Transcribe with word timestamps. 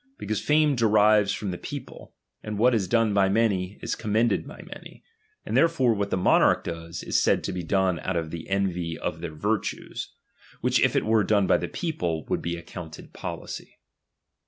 Because 0.17 0.41
fame 0.41 0.75
derives 0.75 1.31
from 1.31 1.51
the 1.51 1.59
people; 1.59 2.15
and 2.41 2.57
what 2.57 2.73
is 2.73 2.87
done 2.87 3.13
by 3.13 3.29
many, 3.29 3.77
is 3.83 3.93
commended 3.93 4.47
by 4.47 4.63
many. 4.63 5.03
And 5.45 5.55
therefore 5.55 5.93
what 5.93 6.09
the 6.09 6.17
monarch 6.17 6.63
does, 6.63 7.03
is 7.03 7.21
said 7.21 7.43
to 7.43 7.51
be 7.53 7.61
done 7.61 7.99
out 7.99 8.15
of 8.15 8.33
envy 8.47 8.95
to 8.97 9.11
their 9.19 9.35
virtues; 9.35 10.11
which 10.59 10.79
if 10.81 10.95
it 10.95 11.05
were 11.05 11.23
done 11.23 11.47
hy 11.47 11.57
the 11.57 11.67
people, 11.67 12.25
would 12.29 12.41
be 12.41 12.57
accounted 12.57 13.13
policy. 13.13 13.77